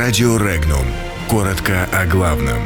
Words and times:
Радио 0.00 0.36
Регнум. 0.36 0.84
Коротко 1.28 1.88
о 1.92 2.06
главном. 2.06 2.58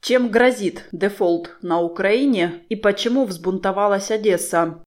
Чем 0.00 0.28
грозит 0.28 0.88
дефолт 0.92 1.56
на 1.60 1.80
Украине 1.80 2.62
и 2.68 2.76
почему 2.76 3.24
взбунтовалась 3.24 4.12
Одесса? 4.12 4.78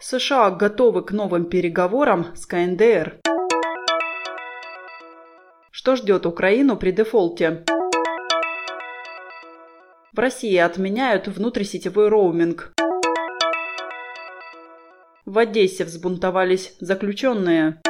США 0.00 0.50
готовы 0.50 1.02
к 1.02 1.12
новым 1.12 1.46
переговорам 1.46 2.36
с 2.36 2.44
КНДР. 2.44 3.20
Что 5.70 5.96
ждет 5.96 6.26
Украину 6.26 6.76
при 6.76 6.90
дефолте? 6.90 7.64
В 10.12 10.18
России 10.18 10.58
отменяют 10.58 11.26
внутрисетевой 11.26 12.10
роуминг. 12.10 12.74
В 15.24 15.38
Одессе 15.38 15.84
взбунтовались 15.84 16.74
заключенные. 16.80 17.80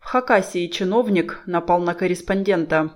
В 0.00 0.04
Хакасии 0.04 0.66
чиновник 0.68 1.42
напал 1.44 1.80
на 1.80 1.92
корреспондента. 1.92 2.92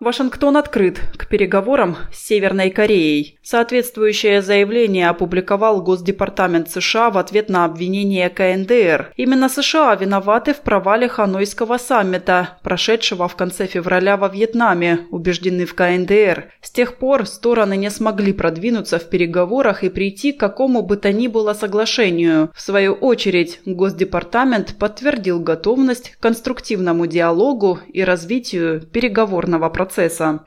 Вашингтон 0.00 0.56
открыт 0.56 1.00
к 1.16 1.26
переговорам 1.26 1.96
с 2.12 2.24
Северной 2.24 2.70
Кореей. 2.70 3.36
Соответствующее 3.42 4.42
заявление 4.42 5.08
опубликовал 5.08 5.82
Госдепартамент 5.82 6.70
США 6.70 7.10
в 7.10 7.18
ответ 7.18 7.48
на 7.48 7.64
обвинение 7.64 8.30
КНДР. 8.30 9.12
Именно 9.16 9.48
США 9.48 9.96
виноваты 9.96 10.54
в 10.54 10.60
провале 10.60 11.08
Ханойского 11.08 11.78
саммита, 11.78 12.58
прошедшего 12.62 13.26
в 13.26 13.34
конце 13.34 13.66
февраля 13.66 14.16
во 14.16 14.28
Вьетнаме, 14.28 15.00
убеждены 15.10 15.66
в 15.66 15.74
КНДР. 15.74 16.52
С 16.62 16.70
тех 16.70 16.98
пор 16.98 17.26
стороны 17.26 17.76
не 17.76 17.90
смогли 17.90 18.32
продвинуться 18.32 19.00
в 19.00 19.10
переговорах 19.10 19.82
и 19.82 19.88
прийти 19.88 20.30
к 20.30 20.38
какому 20.38 20.82
бы 20.82 20.96
то 20.96 21.12
ни 21.12 21.26
было 21.26 21.54
соглашению. 21.54 22.52
В 22.54 22.60
свою 22.60 22.92
очередь, 22.92 23.58
Госдепартамент 23.66 24.76
подтвердил 24.78 25.40
готовность 25.40 26.10
к 26.10 26.20
конструктивному 26.20 27.08
диалогу 27.08 27.80
и 27.92 28.04
развитию 28.04 28.82
переговорного 28.82 29.68
процесса 29.68 29.87
процесса. 29.88 30.40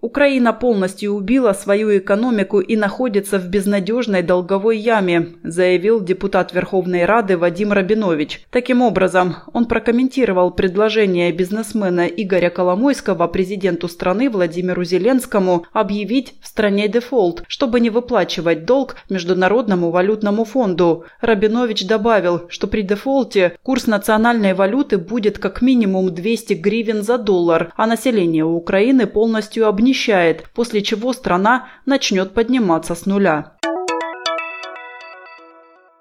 Украина 0.00 0.54
полностью 0.54 1.12
убила 1.12 1.52
свою 1.52 1.98
экономику 1.98 2.60
и 2.60 2.74
находится 2.74 3.38
в 3.38 3.48
безнадежной 3.48 4.22
долговой 4.22 4.78
яме, 4.78 5.34
заявил 5.42 6.02
депутат 6.02 6.54
Верховной 6.54 7.04
Рады 7.04 7.36
Вадим 7.36 7.72
Рабинович. 7.72 8.46
Таким 8.50 8.80
образом, 8.80 9.36
он 9.52 9.66
прокомментировал 9.66 10.52
предложение 10.52 11.32
бизнесмена 11.32 12.06
Игоря 12.06 12.48
Коломойского 12.48 13.26
президенту 13.26 13.88
страны 13.88 14.30
Владимиру 14.30 14.84
Зеленскому 14.84 15.66
объявить 15.72 16.34
в 16.40 16.46
стране 16.46 16.88
дефолт, 16.88 17.42
чтобы 17.46 17.78
не 17.80 17.90
выплачивать 17.90 18.64
долг 18.64 18.96
Международному 19.10 19.90
валютному 19.90 20.44
фонду. 20.44 21.04
Рабинович 21.20 21.86
добавил, 21.86 22.46
что 22.48 22.68
при 22.68 22.80
дефолте 22.82 23.58
курс 23.62 23.86
национальной 23.86 24.54
валюты 24.54 24.96
будет 24.96 25.38
как 25.38 25.60
минимум 25.60 26.14
200 26.14 26.54
гривен 26.54 27.02
за 27.02 27.18
доллар, 27.18 27.72
а 27.76 27.86
население 27.86 28.44
Украины 28.46 29.06
полностью 29.06 29.68
обнищает 29.90 30.20
нищает, 30.20 30.44
после 30.54 30.82
чего 30.82 31.12
страна 31.12 31.68
начнет 31.86 32.32
подниматься 32.32 32.94
с 32.94 33.06
нуля. 33.06 33.52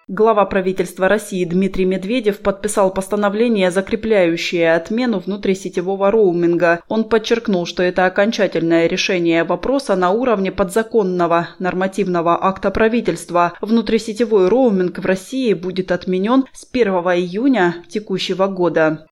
Глава 0.07 0.45
правительства 0.45 1.07
России 1.07 1.45
Дмитрий 1.45 1.85
Медведев 1.85 2.39
подписал 2.39 2.91
постановление, 2.91 3.69
закрепляющее 3.69 4.73
отмену 4.73 5.19
внутрисетевого 5.19 6.09
роуминга. 6.09 6.81
Он 6.87 7.03
подчеркнул, 7.03 7.67
что 7.67 7.83
это 7.83 8.07
окончательное 8.07 8.87
решение 8.87 9.43
вопроса 9.43 9.95
на 9.95 10.09
уровне 10.09 10.51
подзаконного 10.51 11.49
нормативного 11.59 12.43
акта 12.43 12.71
правительства. 12.71 13.53
Внутрисетевой 13.61 14.47
роуминг 14.47 14.97
в 14.97 15.05
России 15.05 15.53
будет 15.53 15.91
отменен 15.91 16.45
с 16.53 16.67
1 16.71 16.87
июня 16.87 17.75
текущего 17.87 18.47
года. 18.47 19.08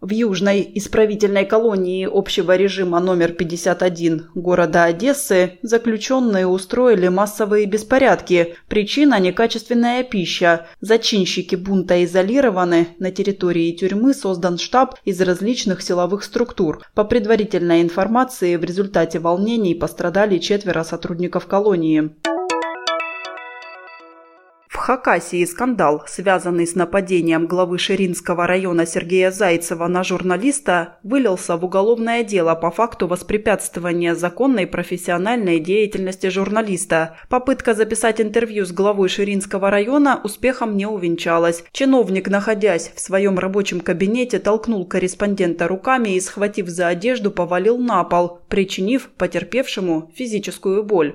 В 0.00 0.12
южной 0.12 0.66
исправительной 0.76 1.44
колонии 1.44 2.08
общего 2.10 2.56
режима 2.56 3.00
номер 3.00 3.32
51 3.32 4.30
города 4.34 4.84
Одессы 4.84 5.58
заключенные 5.60 6.46
устроили 6.46 7.08
массовые 7.08 7.66
беспорядки. 7.66 8.54
Причина– 8.66 9.18
некачественная 9.20 10.02
пища. 10.02 10.66
Зачинщики 10.80 11.54
бунта 11.54 12.02
изолированы. 12.02 12.88
На 12.98 13.10
территории 13.10 13.72
тюрьмы 13.72 14.14
создан 14.14 14.56
штаб 14.56 14.94
из 15.04 15.20
различных 15.20 15.82
силовых 15.82 16.24
структур. 16.24 16.80
По 16.94 17.04
предварительной 17.04 17.82
информации, 17.82 18.56
в 18.56 18.64
результате 18.64 19.18
волнений 19.18 19.74
пострадали 19.74 20.38
четверо 20.38 20.82
сотрудников 20.82 21.46
колонии. 21.46 22.10
Хакасии 24.90 25.44
скандал, 25.44 26.02
связанный 26.08 26.66
с 26.66 26.74
нападением 26.74 27.46
главы 27.46 27.78
Ширинского 27.78 28.48
района 28.48 28.86
Сергея 28.86 29.30
Зайцева 29.30 29.86
на 29.86 30.02
журналиста, 30.02 30.98
вылился 31.04 31.56
в 31.56 31.64
уголовное 31.64 32.24
дело 32.24 32.56
по 32.56 32.72
факту 32.72 33.06
воспрепятствования 33.06 34.16
законной 34.16 34.66
профессиональной 34.66 35.60
деятельности 35.60 36.28
журналиста. 36.28 37.16
Попытка 37.28 37.74
записать 37.74 38.20
интервью 38.20 38.64
с 38.66 38.72
главой 38.72 39.08
Ширинского 39.08 39.70
района 39.70 40.20
успехом 40.24 40.76
не 40.76 40.86
увенчалась. 40.86 41.62
Чиновник, 41.70 42.28
находясь 42.28 42.90
в 42.92 42.98
своем 42.98 43.38
рабочем 43.38 43.78
кабинете, 43.82 44.40
толкнул 44.40 44.84
корреспондента 44.88 45.68
руками 45.68 46.16
и, 46.16 46.20
схватив 46.20 46.66
за 46.66 46.88
одежду, 46.88 47.30
повалил 47.30 47.78
на 47.78 48.02
пол, 48.02 48.40
причинив 48.48 49.08
потерпевшему 49.10 50.10
физическую 50.16 50.82
боль. 50.82 51.14